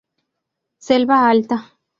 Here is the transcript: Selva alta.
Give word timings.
Selva 0.87 1.21
alta. 1.29 1.57